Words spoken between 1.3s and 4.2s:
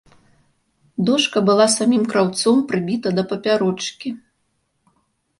была самім краўцом прыбіта да папярочкі.